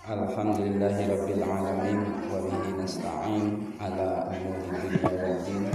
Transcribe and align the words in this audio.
Alhamdulillahi 0.00 1.12
Rabbil 1.12 1.44
Alamin 1.44 2.00
Wa 2.32 2.40
bihi 2.40 2.72
nasta'in 2.72 3.76
Ala 3.76 4.32
umuri 4.32 4.64
dunia 4.96 4.96
wal 5.04 5.36
din 5.44 5.68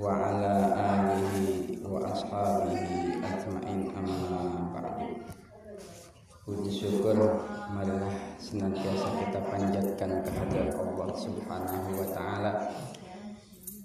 Wa 0.00 0.16
ala 0.16 0.56
alihi 0.72 1.84
wa 1.84 2.00
ashabihi 2.08 3.20
Ajma'in 3.20 3.92
amma 3.92 4.72
ba'du. 4.72 5.12
Puji 6.48 6.72
syukur 6.72 7.20
marilah 7.68 8.16
senantiasa 8.40 9.08
kita 9.20 9.44
panjatkan 9.44 10.10
kehadirat 10.24 10.72
Allah 10.80 11.08
Subhanahu 11.20 12.00
wa 12.00 12.06
taala 12.16 12.52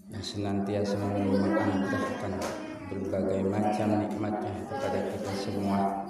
yang 0.07 0.23
senantiasa 0.23 0.95
menganugerahkan 0.95 2.31
berbagai 2.87 3.43
macam 3.43 4.07
nikmatnya 4.07 4.55
kepada 4.71 4.99
kita 5.11 5.31
semua 5.35 6.00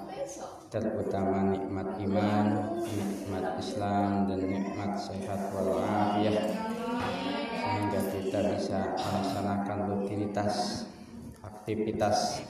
terutama 0.72 1.52
nikmat 1.52 2.00
iman, 2.00 2.46
nikmat 2.80 3.60
Islam 3.60 4.24
dan 4.24 4.40
nikmat 4.40 4.96
sehat 4.96 5.52
walafiat 5.52 6.48
sehingga 7.60 8.00
kita 8.08 8.40
bisa 8.56 8.80
melaksanakan 8.96 9.78
rutinitas 9.92 10.88
aktivitas 11.44 12.40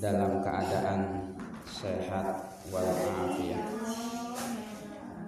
dalam 0.00 0.40
keadaan 0.40 1.00
sehat 1.68 2.56
walafiat. 2.72 3.68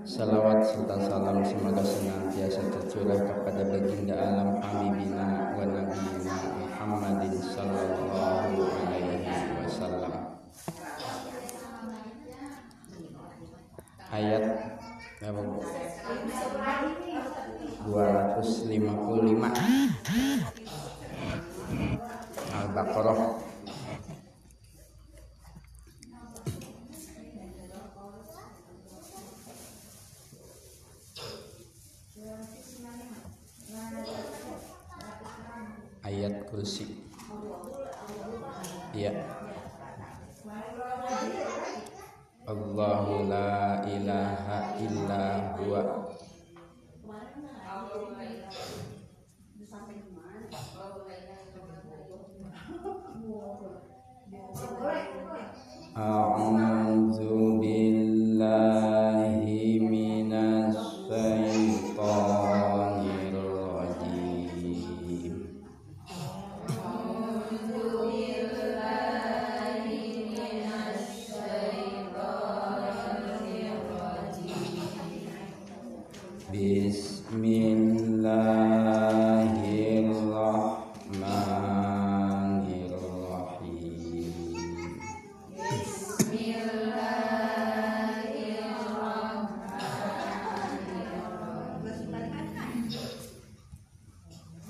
Salawat 0.05 0.65
serta 0.65 0.97
salam 1.05 1.45
semoga 1.45 1.85
senantiasa 1.85 2.73
tercurah 2.73 3.21
kepada 3.21 3.69
baginda 3.69 4.17
alam 4.17 4.61
Habibina 4.65 5.53
wa 5.57 5.65
Nabiyina 5.65 6.37
Muhammadin 6.57 7.37
sallallahu 7.41 8.65
alaihi 8.65 9.29
wasallam. 9.65 10.24
Ayat 14.15 14.45
berapa 15.19 15.41
Bu? 15.43 15.59
255 17.91 19.51
Al-Baqarah 22.55 23.19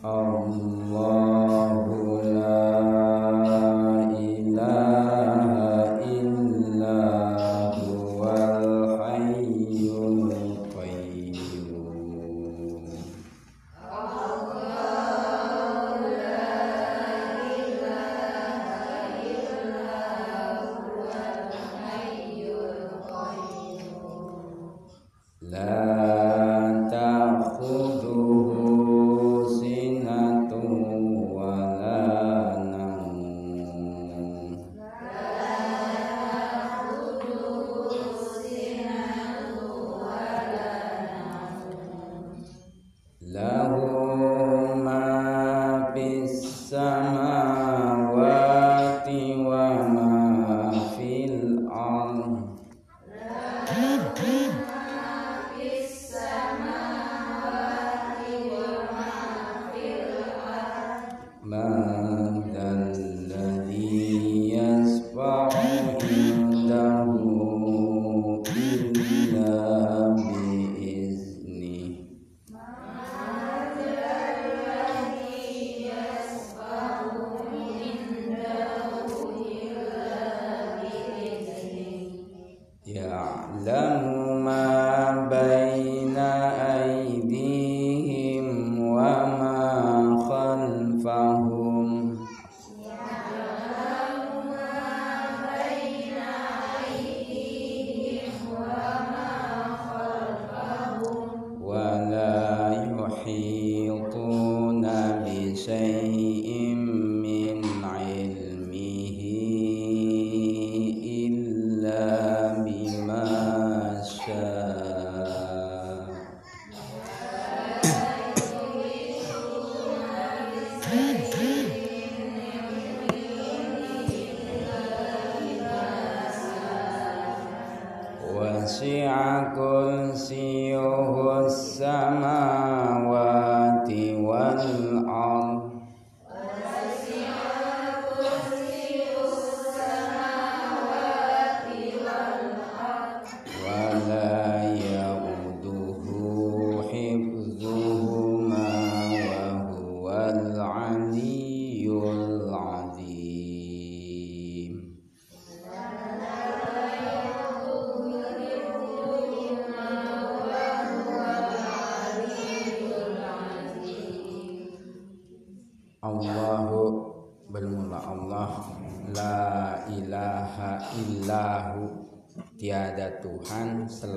الله 0.04 1.70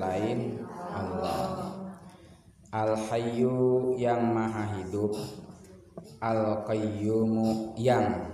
selain 0.08 0.56
Allah. 0.88 1.68
Al 2.72 2.96
hayyu 2.96 3.92
yang 4.00 4.32
maha 4.32 4.80
hidup 4.80 5.12
al 6.20 6.64
qayyumu 6.64 7.76
yang 7.76 8.24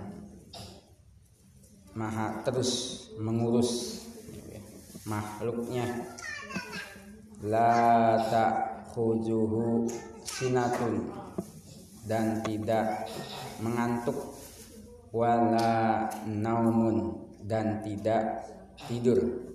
maha 1.91 2.39
terus 2.47 2.71
mengurus 3.19 4.03
makhluknya. 5.03 6.15
La 7.43 8.15
ta'khuzuhu 8.31 9.83
sinatun 10.23 11.11
dan 12.07 12.39
tidak 12.47 13.03
mengantuk 13.59 14.15
wala 15.11 16.07
naumun 16.23 17.19
dan 17.43 17.83
tidak 17.83 18.47
tidur 18.87 19.54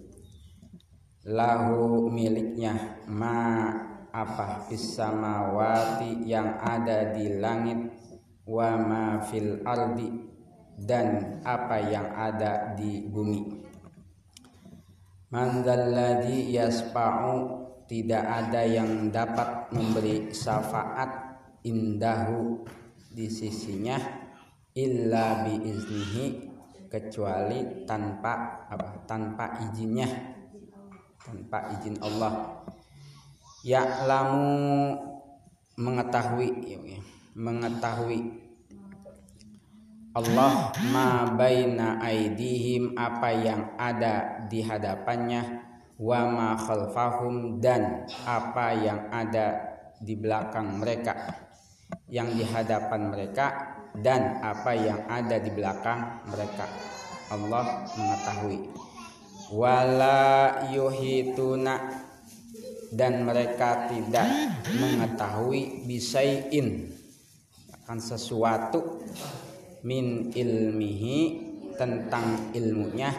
lahu 1.26 2.08
miliknya. 2.08 3.05
Ma 3.08 3.69
apa? 4.11 4.64
Samawati 4.70 6.25
yang 6.25 6.56
ada 6.61 7.12
di 7.12 7.40
langit. 7.40 7.93
Wa 8.49 8.76
ma 8.81 9.20
fil 9.20 9.61
ardi. 9.67 10.08
Dan 10.81 11.40
apa 11.44 11.76
yang 11.84 12.08
ada 12.17 12.72
di 12.72 13.05
bumi. 13.05 13.40
Man 15.28 15.61
dzalladzi 15.61 16.56
yasfa'u. 16.56 17.61
Tidak 17.90 18.23
ada 18.23 18.62
yang 18.62 19.11
dapat 19.11 19.75
memberi 19.75 20.31
syafaat 20.31 21.11
indahu 21.66 22.62
di 23.11 23.26
sisinya. 23.26 23.99
Illa 24.70 25.43
biiznihi 25.43 26.55
kecuali 26.87 27.82
tanpa 27.82 28.62
apa? 28.70 29.02
Tanpa 29.11 29.58
izinnya 29.66 30.06
tanpa 31.30 31.70
izin 31.78 31.94
Allah. 32.02 32.58
Ya'lamu 33.62 34.98
mengetahui 35.78 36.48
ya, 36.66 36.78
ya, 36.82 37.00
mengetahui 37.38 38.20
Allah 40.10 40.74
ma 40.90 41.30
baina 41.38 42.02
aidihim 42.02 42.98
apa 42.98 43.30
yang 43.30 43.78
ada 43.78 44.42
di 44.50 44.58
hadapannya 44.58 45.62
wa 46.02 46.20
ma 46.26 46.48
khalfahum 46.58 47.62
dan 47.62 48.10
apa 48.26 48.74
yang 48.74 49.06
ada 49.14 49.70
di 50.02 50.18
belakang 50.18 50.82
mereka 50.82 51.14
yang 52.10 52.26
di 52.34 52.42
hadapan 52.42 53.12
mereka 53.14 53.46
dan 54.02 54.42
apa 54.42 54.74
yang 54.74 54.98
ada 55.06 55.38
di 55.38 55.50
belakang 55.54 56.26
mereka. 56.26 56.66
Allah 57.30 57.86
mengetahui 57.94 58.89
wala 59.52 60.67
yuhituna. 60.70 62.06
Dan 62.91 63.23
mereka 63.23 63.87
tidak 63.87 64.26
mengetahui 64.75 65.87
bisaiin 65.87 66.91
akan 67.70 67.99
sesuatu 68.02 69.06
min 69.87 70.35
ilmihi 70.35 71.19
tentang 71.79 72.50
ilmunya. 72.50 73.14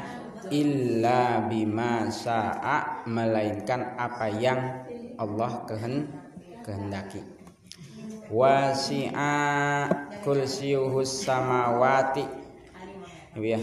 Illa 0.52 1.48
bima 1.48 2.12
sa'a 2.12 3.08
melainkan 3.08 3.96
apa 3.96 4.28
yang 4.28 4.84
Allah 5.16 5.64
kehen 5.64 6.12
kehendaki. 6.68 7.24
Wasi'a 8.28 9.88
kursiyuhus 10.20 11.24
samawati. 11.24 12.28
Ya 13.40 13.60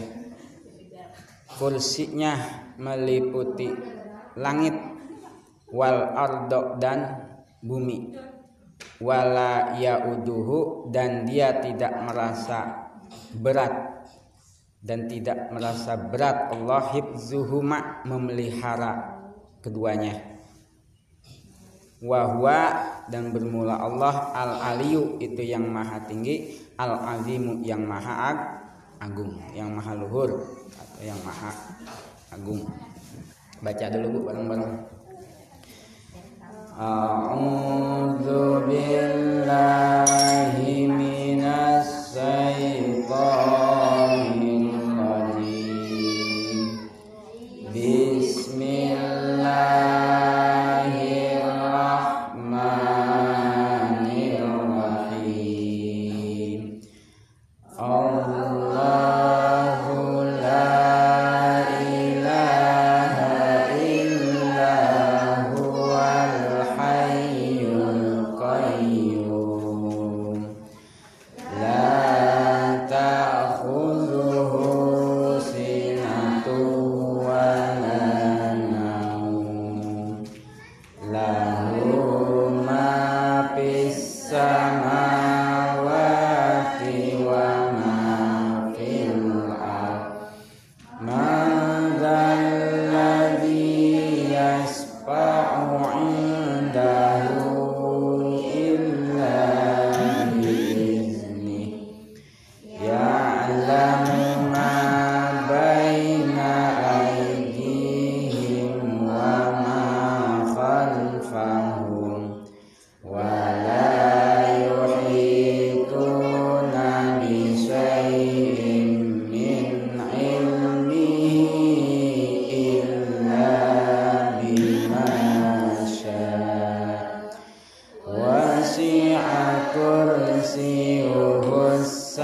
kursinya 1.58 2.38
meliputi 2.78 3.66
langit 4.38 4.78
wal 5.74 6.14
ardo 6.14 6.78
dan 6.78 7.28
bumi. 7.60 8.14
Wala 8.98 9.78
yauduhu 9.78 10.90
dan 10.90 11.26
dia 11.26 11.58
tidak 11.58 11.98
merasa 12.02 12.90
berat. 13.34 13.74
Dan 14.78 15.10
tidak 15.10 15.50
merasa 15.50 15.98
berat 15.98 16.54
Allah 16.54 16.94
hibzuhuma 16.94 18.06
memelihara 18.06 19.18
keduanya. 19.58 20.38
Wahwa 21.98 22.86
dan 23.10 23.34
bermula 23.34 23.74
Allah 23.74 24.30
al 24.30 24.52
aliyu 24.74 25.18
itu 25.18 25.42
yang 25.42 25.66
maha 25.66 26.06
tinggi 26.06 26.62
al 26.78 26.94
azimu 27.18 27.58
yang 27.66 27.82
maha 27.82 28.14
ag, 28.30 28.38
agung. 29.02 29.34
Yang 29.54 29.70
maha 29.74 29.92
luhur 29.98 30.30
atau 30.74 31.02
yang 31.02 31.18
maha 31.26 31.50
agung. 32.30 32.62
Baca 33.58 33.86
dulu 33.90 34.06
bu 34.14 34.18
bareng-bareng. 34.30 34.74
A'udzu 36.78 38.62
billahi 38.70 40.86
minas 40.86 42.14
syaitonir 42.14 43.57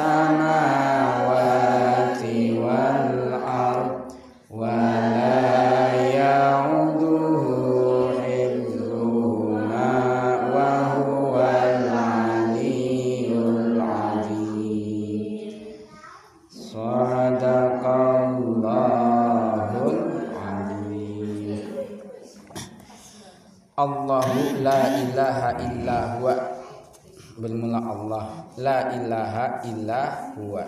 Shana. 0.05 0.64
Illa 29.69 30.33
huwa. 30.37 30.65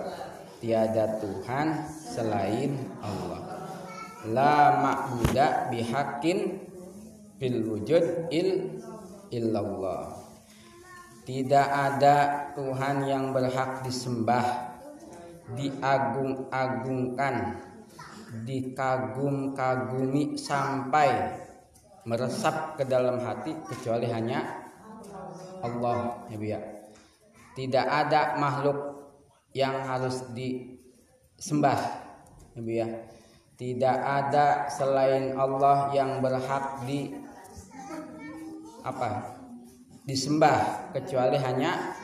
Tiada 0.57 1.21
Tuhan 1.21 1.85
selain 1.93 2.73
Allah. 3.05 3.69
La 4.33 4.81
ma'buda 4.83 5.71
bihakin 5.71 6.65
Fil 7.37 7.69
wujud 7.69 8.33
il 8.33 8.81
illallah. 9.29 10.17
Tidak 11.29 11.69
ada 11.69 12.49
Tuhan 12.57 13.05
yang 13.05 13.37
berhak 13.37 13.85
disembah 13.85 14.77
Diagung-agungkan 15.47 17.63
dikagum-kagumi 18.43 20.35
sampai 20.35 21.39
meresap 22.03 22.75
ke 22.75 22.83
dalam 22.83 23.23
hati 23.23 23.55
kecuali 23.71 24.11
hanya 24.11 24.43
Allah 25.63 26.27
ya. 26.35 26.76
Tidak 27.57 27.87
ada 27.89 28.37
makhluk 28.37 28.79
yang 29.57 29.89
harus 29.89 30.29
disembah 30.37 31.81
ya 32.53 32.85
ya. 32.85 32.89
Tidak 33.57 33.97
ada 34.05 34.69
selain 34.69 35.33
Allah 35.33 35.89
yang 35.97 36.21
berhak 36.21 36.85
di 36.85 37.09
apa? 38.85 39.37
disembah 40.07 40.95
kecuali 40.95 41.35
hanya 41.35 41.99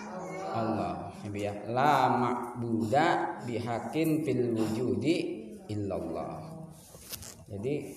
Allah 0.50 1.14
ya 1.30 1.54
la 1.70 2.10
ma'buda 2.10 3.38
bihakin 3.46 4.26
fil 4.26 4.58
wujudi 4.58 5.16
illallah 5.70 6.42
jadi 7.46 7.94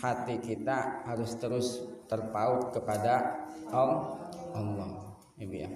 hati 0.00 0.40
kita 0.40 1.04
harus 1.04 1.36
terus 1.36 1.84
terpaut 2.08 2.72
kepada 2.72 3.44
Allah 3.68 5.12
ya 5.36 5.68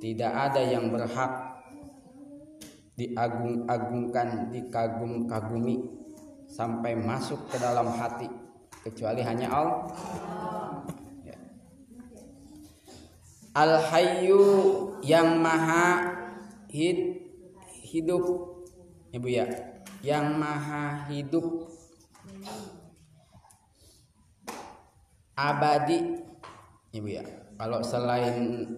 tidak 0.00 0.32
ada 0.32 0.60
yang 0.60 0.92
berhak 0.92 1.56
diagung-agungkan 2.96 4.52
dikagum-kagumi 4.52 5.84
sampai 6.48 6.96
masuk 6.96 7.38
ke 7.52 7.56
dalam 7.60 7.92
hati 7.92 8.28
kecuali 8.80 9.20
hanya 9.20 9.52
Allah. 9.52 9.84
Al 13.56 13.80
Hayyu 13.88 14.40
yang 15.00 15.40
maha 15.40 16.12
hid, 16.68 17.24
hidup. 17.88 18.24
Ibu 19.16 19.28
ya. 19.32 19.48
Yang 20.04 20.26
maha 20.36 21.08
hidup. 21.08 21.72
Abadi. 25.32 26.20
Ibu 26.92 27.08
ya. 27.08 27.24
Kalau 27.56 27.80
selain 27.80 28.68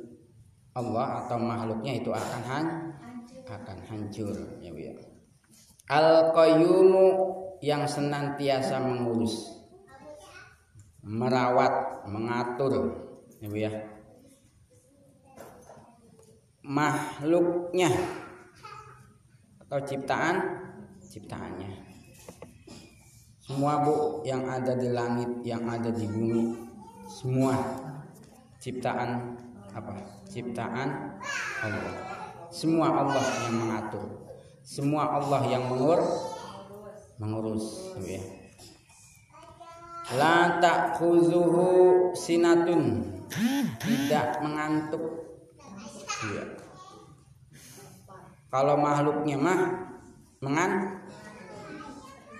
Allah 0.76 1.24
atau 1.24 1.38
makhluknya 1.40 2.00
itu 2.00 2.10
akan 2.12 2.42
han, 2.44 2.66
akan 3.48 3.78
hancur 3.88 4.36
ya 4.60 4.70
Bu 4.72 4.80
ya. 4.80 4.92
Al 5.88 6.32
Qayyumu 6.36 7.06
yang 7.64 7.88
senantiasa 7.88 8.76
mengurus 8.80 9.64
merawat 11.00 12.04
mengatur 12.04 12.92
ya 13.40 13.48
Bu 13.48 13.56
ya. 13.56 13.72
Makhluknya 16.64 17.88
atau 19.64 19.80
ciptaan 19.84 20.36
ciptaannya. 21.08 21.88
Semua 23.40 23.80
bu 23.80 24.20
yang 24.28 24.44
ada 24.44 24.76
di 24.76 24.92
langit 24.92 25.40
yang 25.40 25.64
ada 25.64 25.88
di 25.88 26.04
bumi 26.04 26.68
semua 27.08 27.56
ciptaan 28.60 29.32
apa 29.74 29.92
ciptaan 30.28 31.20
Allah 31.64 31.96
semua 32.48 33.04
Allah 33.04 33.24
yang 33.48 33.54
mengatur 33.56 34.04
semua 34.64 35.02
Allah 35.18 35.40
yang 35.48 35.64
mengur 35.68 36.00
mengurus 37.20 37.96
ya 38.04 38.22
la 40.16 40.60
sinatun 42.16 42.82
tidak 43.78 44.40
mengantuk 44.40 45.28
Iya. 46.18 46.44
Kalau 48.50 48.74
makhluknya 48.74 49.36
mah 49.38 49.60
mengan 50.42 50.98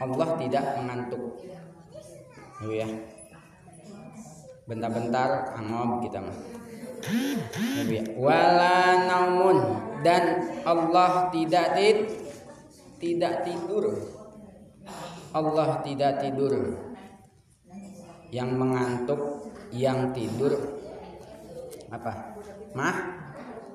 Allah 0.03 0.29
tidak 0.35 0.65
mengantuk. 0.83 1.23
Ya. 2.67 2.89
Bentar-bentar 4.67 5.55
angob 5.55 6.03
kita 6.03 6.19
mah. 6.19 6.58
Wala 8.17 9.09
naumun. 9.09 9.59
Dan 10.05 10.47
Allah 10.63 11.33
tidak 11.35 11.75
tid 11.75 11.99
tidak 12.99 13.47
tidur. 13.47 13.95
Allah 15.33 15.83
tidak 15.87 16.23
tidur. 16.23 16.55
Yang 18.29 18.51
mengantuk, 18.53 19.21
yang 19.73 20.13
tidur. 20.13 20.53
Apa? 21.89 22.37
Mah? 22.77 22.97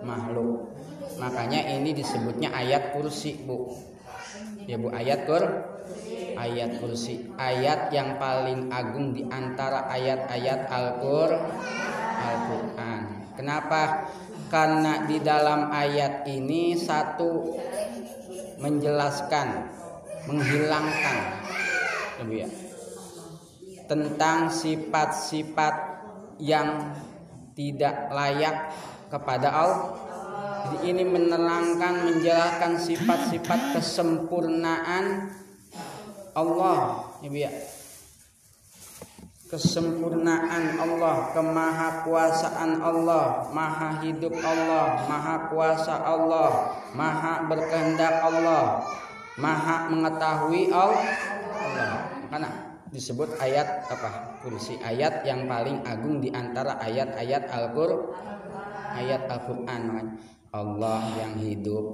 Makhluk. 0.03 0.75
Makanya 1.17 1.63
ini 1.79 1.95
disebutnya 1.95 2.51
ayat 2.51 2.93
kursi 2.93 3.39
bu. 3.47 3.71
Ya 4.67 4.75
bu 4.79 4.91
ayat 4.91 5.25
kur 5.25 5.43
ayat 6.35 6.83
kursi. 6.83 7.31
Ayat 7.39 7.89
yang 7.95 8.19
paling 8.19 8.69
agung 8.69 9.15
di 9.15 9.23
antara 9.31 9.87
ayat-ayat 9.87 10.67
Al-Qur 10.67 11.31
Al-Qur'an 12.23 12.72
kenapa 13.43 14.07
karena 14.47 15.03
di 15.03 15.19
dalam 15.19 15.67
ayat 15.67 16.23
ini 16.31 16.79
satu 16.79 17.59
menjelaskan 18.63 19.67
menghilangkan 20.31 21.17
ya 22.31 22.47
tentang 23.91 24.47
sifat-sifat 24.47 25.75
yang 26.39 26.95
tidak 27.51 28.07
layak 28.15 28.71
kepada 29.11 29.51
Allah. 29.51 29.91
Jadi 30.63 30.95
ini 30.95 31.03
menerangkan 31.03 32.07
menjelaskan 32.07 32.79
sifat-sifat 32.79 33.75
kesempurnaan 33.75 35.35
Allah, 36.31 37.11
ya. 37.19 37.51
Kesempurnaan 39.53 40.81
Allah, 40.81 41.29
kemahakuasaan 41.37 42.81
Allah, 42.81 43.53
maha 43.53 44.01
hidup 44.01 44.33
Allah, 44.41 45.05
maha 45.05 45.53
kuasa 45.53 45.93
Allah, 46.01 46.73
maha 46.97 47.45
berkehendak 47.45 48.17
Allah, 48.25 48.81
maha 49.37 49.93
mengetahui 49.93 50.73
Allah. 50.73 51.05
Karena 52.33 52.49
disebut 52.89 53.37
ayat 53.37 53.85
apa? 53.93 54.41
Kursi 54.41 54.81
ayat 54.81 55.21
yang 55.21 55.45
paling 55.45 55.85
agung 55.85 56.17
di 56.17 56.33
antara 56.33 56.81
ayat-ayat 56.81 57.45
Al-Qur'an 57.53 58.33
ayat 58.97 59.25
Al-Quran 59.29 60.13
Allah 60.53 61.01
yang 61.17 61.33
hidup 61.41 61.85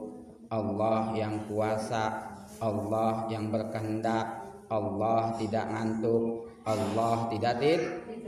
Allah 0.52 1.16
yang 1.16 1.48
kuasa 1.48 2.28
Allah 2.60 3.28
yang 3.32 3.48
berkehendak 3.48 4.52
Allah 4.68 5.34
tidak 5.40 5.66
ngantuk 5.72 6.49
Allah 6.68 7.28
tidak 7.32 7.54
tid 7.62 7.82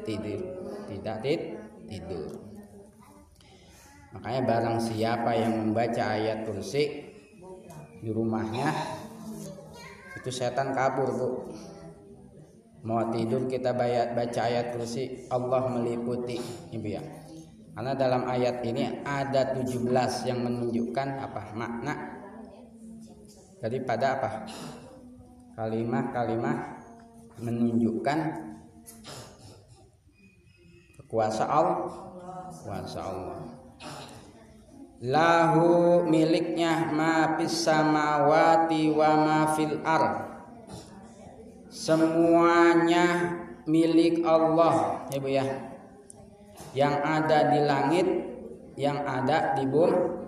tidur 0.03 0.41
tidak 0.91 1.17
tid 1.23 1.41
tidur. 1.87 2.27
Makanya 4.11 4.41
barang 4.43 4.77
siapa 4.83 5.31
yang 5.39 5.53
membaca 5.55 6.03
ayat 6.03 6.43
kursi 6.43 6.83
di 8.03 8.09
rumahnya 8.11 8.67
itu 10.19 10.29
setan 10.29 10.75
kabur 10.75 11.09
bu. 11.15 11.29
Mau 12.81 13.13
tidur 13.13 13.45
kita 13.45 13.77
baca 13.77 14.41
ayat 14.41 14.73
kursi 14.75 15.29
Allah 15.31 15.69
meliputi 15.69 16.41
ibu 16.73 16.87
ya. 16.91 17.03
Karena 17.71 17.95
dalam 17.95 18.27
ayat 18.27 18.65
ini 18.67 18.99
ada 19.05 19.55
17 19.55 20.27
yang 20.27 20.43
menunjukkan 20.43 21.07
apa? 21.23 21.55
Makna. 21.55 21.95
Daripada 23.63 24.19
apa? 24.19 24.29
Kalimat-kalimat 25.55 26.80
menunjukkan 27.39 28.19
kuasa 31.07 31.47
Allah. 31.47 31.91
Kuasa 32.51 32.99
Allah. 32.99 33.39
Lahu 35.01 36.03
miliknya 36.05 36.93
ma 36.93 37.39
fis 37.39 37.65
samawati 37.65 38.93
wa 38.93 39.09
ma 39.17 39.39
fil 39.57 39.81
ar 39.81 40.29
semuanya 41.73 43.33
milik 43.65 44.21
Allah 44.21 45.07
ya 45.09 45.17
Bu 45.17 45.29
ya. 45.31 45.45
Yang 46.71 46.95
ada 47.03 47.39
di 47.51 47.59
langit, 47.67 48.07
yang 48.77 49.01
ada 49.03 49.57
di 49.57 49.65
bumi. 49.65 50.20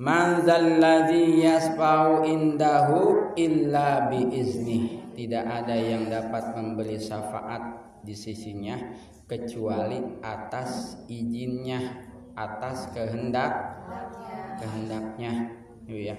Man 0.00 0.40
zalladzi 0.48 1.44
yasfa'u 1.44 2.24
indahu 2.24 3.36
illa 3.36 4.08
biizni. 4.08 5.04
Tidak 5.12 5.44
ada 5.44 5.76
yang 5.76 6.08
dapat 6.08 6.56
memberi 6.56 6.96
syafaat 6.96 7.60
di 8.00 8.16
sisinya 8.16 8.80
kecuali 9.28 10.00
atas 10.24 10.96
izinnya, 11.04 12.08
atas 12.32 12.88
kehendak 12.96 13.52
kehendaknya. 14.56 15.52
Ya. 15.84 16.16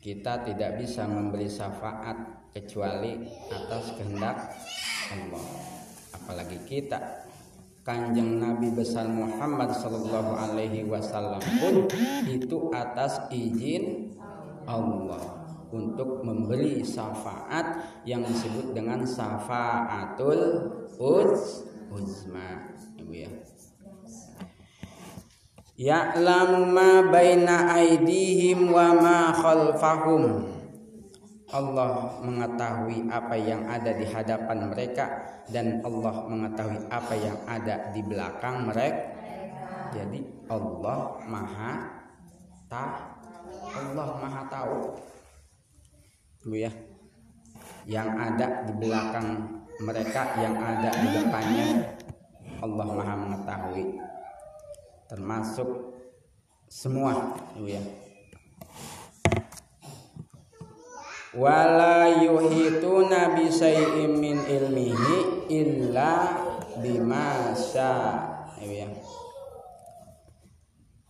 Kita 0.00 0.48
tidak 0.48 0.80
bisa 0.80 1.04
memberi 1.04 1.44
syafaat 1.44 2.48
kecuali 2.56 3.20
atas 3.52 4.00
kehendak 4.00 4.48
Allah 5.12 5.44
apalagi 6.14 6.56
kita 6.64 7.23
Kanjeng 7.84 8.40
Nabi 8.40 8.72
besar 8.72 9.04
Muhammad 9.04 9.76
Sallallahu 9.76 10.32
Alaihi 10.32 10.88
Wasallam 10.88 11.44
pun 11.60 11.84
itu 12.24 12.72
atas 12.72 13.28
izin 13.28 14.16
Allah 14.64 15.44
untuk 15.68 16.24
memberi 16.24 16.80
syafaat 16.80 17.84
yang 18.08 18.24
disebut 18.24 18.72
dengan 18.72 19.04
syafaatul 19.04 20.72
uz 20.96 21.68
uzma 21.92 22.72
ibu 22.96 23.12
ya. 23.12 23.28
Ya'lamu 25.76 26.70
ma 26.72 27.04
baina 27.12 27.68
aidihim 27.76 28.72
wa 28.72 28.96
ma 28.96 29.18
khalfahum 29.36 30.53
Allah 31.54 32.18
mengetahui 32.18 33.06
apa 33.06 33.38
yang 33.38 33.62
ada 33.70 33.94
di 33.94 34.02
hadapan 34.10 34.74
mereka 34.74 35.06
dan 35.46 35.78
Allah 35.86 36.26
mengetahui 36.26 36.82
apa 36.90 37.14
yang 37.14 37.38
ada 37.46 37.94
di 37.94 38.02
belakang 38.02 38.66
mereka. 38.66 39.14
Jadi 39.94 40.50
Allah 40.50 41.22
Maha 41.30 41.72
tahu. 42.66 42.98
Allah 43.70 44.08
Maha 44.18 44.42
tahu. 44.50 44.78
Bu 46.50 46.58
ya. 46.58 46.74
Yang 47.86 48.08
ada 48.18 48.46
di 48.66 48.72
belakang 48.74 49.28
mereka, 49.78 50.34
yang 50.42 50.58
ada 50.58 50.90
di 50.90 51.08
depannya 51.22 51.68
Allah 52.58 52.86
Maha 52.90 53.14
mengetahui. 53.14 54.02
Termasuk 55.06 55.70
semua, 56.66 57.38
Bu 57.54 57.70
ya 57.70 57.84
wala 61.34 62.06
yuhituna 62.22 63.34
bi 63.34 63.50
syai'in 63.50 64.14
min 64.22 64.38
ilmihi 64.46 65.50
illa 65.50 66.30
bima 66.78 67.50
ya. 68.62 68.88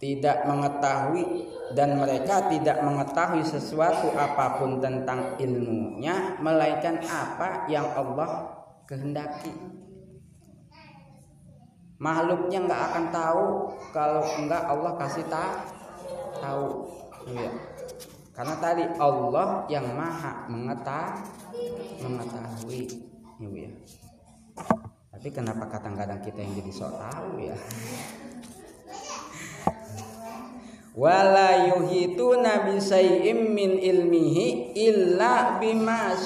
tidak 0.00 0.38
mengetahui 0.48 1.48
dan 1.76 2.00
mereka 2.00 2.48
tidak 2.48 2.80
mengetahui 2.80 3.44
sesuatu 3.44 4.12
apa 4.16 4.60
pun 4.60 4.80
tentang 4.80 5.36
ilmunya 5.40 6.40
melainkan 6.40 7.00
apa 7.04 7.68
yang 7.72 7.88
Allah 7.96 8.52
kehendaki. 8.84 9.52
Makhluknya 11.96 12.68
nggak 12.68 12.82
akan 12.90 13.04
tahu 13.08 13.46
kalau 13.96 14.24
enggak 14.36 14.62
Allah 14.68 14.92
kasih 15.00 15.24
tahu. 16.36 16.68
Ya 17.32 17.48
karena 18.34 18.58
tadi 18.58 18.82
Allah 18.98 19.62
yang 19.70 19.94
maha 19.94 20.50
mengetahui, 20.50 22.02
mengetahui, 22.02 22.82
ya, 23.38 23.70
Tapi 25.14 25.28
kenapa 25.30 25.70
kadang-kadang 25.70 26.18
kita 26.18 26.42
yang 26.42 26.58
jadi 26.58 26.72
sok 26.74 26.98
tahu 26.98 27.38
ya? 27.38 27.54
Wala 30.98 31.78
yuhitu 31.78 32.42
nabi 32.42 32.82
sayyim 32.82 33.54
min 33.54 33.78
ilmihi 33.78 34.74
illa 34.82 35.62
bima 35.62 36.18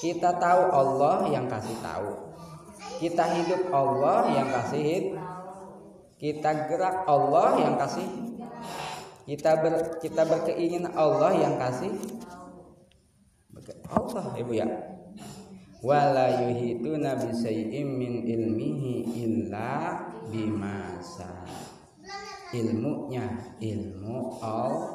Kita 0.00 0.40
tahu 0.40 0.62
Allah 0.72 1.28
yang 1.28 1.52
kasih 1.52 1.76
tahu. 1.84 2.12
Kita 2.96 3.24
hidup 3.28 3.68
Allah 3.76 4.32
yang 4.32 4.48
kasih 4.48 4.80
hidup. 4.80 5.20
Kita 6.16 6.64
gerak 6.64 7.04
Allah 7.04 7.60
yang 7.60 7.76
kasih 7.76 8.35
kita 9.26 9.58
ber, 9.58 9.74
kita 10.00 10.22
berkeinginan 10.24 10.94
Allah 10.94 11.34
yang 11.34 11.54
kasih. 11.58 11.92
Allah 13.90 14.26
ibu 14.38 14.54
ya. 14.54 14.66
Wala 15.82 16.46
yuhitu 16.46 16.96
nabi 16.96 17.30
sayyim 17.34 17.98
min 17.98 18.12
ilmihi 18.26 19.22
illa 19.26 20.02
bimasa 20.30 21.44
ilmunya 22.54 23.26
ilmu 23.60 24.40
Allah. 24.40 24.94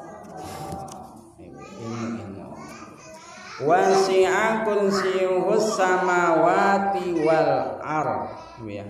Ilmu 1.38 2.06
ilmu 2.18 2.32
wasi'a 3.60 4.64
kursiyuhus 4.64 5.76
samawati 5.78 7.20
wal 7.22 7.78
ar 7.78 8.08
ya 8.64 8.86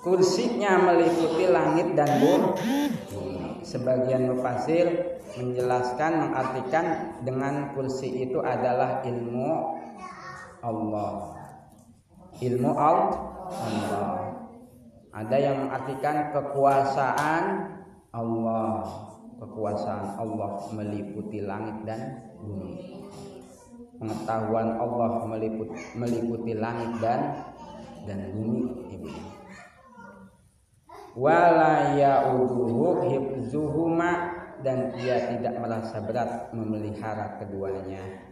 kursinya 0.00 0.80
meliputi 0.80 1.44
langit 1.48 1.92
dan 1.92 2.10
bumi. 2.20 2.48
Sebagian 3.60 4.32
mufasir 4.32 5.20
menjelaskan 5.36 6.12
mengartikan 6.26 6.86
dengan 7.22 7.70
kursi 7.76 8.24
itu 8.24 8.40
adalah 8.40 9.04
ilmu 9.04 9.76
Allah. 10.64 11.12
Ilmu 12.40 12.70
Allah. 12.72 14.16
Ada 15.12 15.36
yang 15.36 15.56
mengartikan 15.68 16.32
kekuasaan 16.32 17.44
Allah. 18.16 18.88
Kekuasaan 19.40 20.20
Allah 20.20 20.50
meliputi 20.72 21.44
langit 21.44 21.76
dan 21.84 22.00
bumi. 22.40 22.76
Pengetahuan 24.00 24.80
Allah 24.80 25.28
meliputi, 25.28 25.76
meliputi 25.96 26.52
langit 26.56 26.92
dan 27.04 27.20
dan 28.08 28.32
bumi. 28.32 28.64
Ibu 28.96 29.39
wala 31.16 31.94
ya'uduhu 31.96 33.10
hibzuhuma 33.10 34.40
dan 34.60 34.92
ia 35.00 35.32
tidak 35.36 35.56
merasa 35.58 36.04
berat 36.04 36.52
memelihara 36.52 37.40
keduanya. 37.40 38.28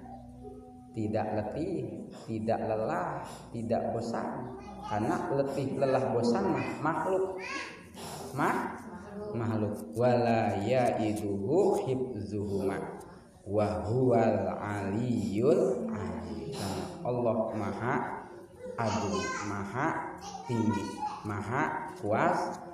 Tidak 0.93 1.27
letih 1.39 2.05
tidak 2.27 2.59
lelah 2.59 3.23
tidak 3.55 3.83
bosan. 3.95 4.59
Karena 4.83 5.31
letih 5.31 5.79
lelah 5.79 6.05
bosan 6.11 6.45
mah 6.53 6.69
makhluk. 6.83 7.39
Mah 8.35 8.57
makhluk. 9.33 9.75
Wala 9.95 10.59
ya'iduhu 10.59 11.87
hibzuhuma 11.87 12.99
wa 13.49 13.81
huwal 13.89 14.61
aliyul 14.61 15.89
Allah 17.01 17.39
maha 17.57 17.95
agung 18.77 19.25
maha 19.49 19.89
tinggi 20.45 20.85
maha 21.25 21.97
kuasa 21.97 22.68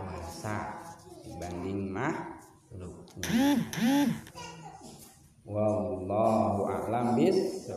kuasa 0.00 0.80
dibanding 1.20 1.92
makhluknya. 1.92 3.60
Wallahu 5.44 6.70
a'lam 6.70 7.18
bis 7.18 7.68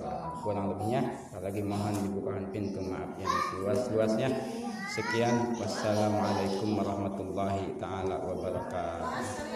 kurang 0.45 0.75
lebihnya 0.75 1.01
lagi 1.43 1.59
mohon 1.59 1.91
dibukakan 1.91 2.47
pintu 2.55 2.79
maaf 2.79 3.19
yang 3.19 3.33
seluas-luasnya. 3.51 4.29
Sekian 4.93 5.57
wassalamualaikum 5.59 6.79
warahmatullahi 6.79 7.75
taala 7.81 8.21
wabarakatuh. 8.23 9.51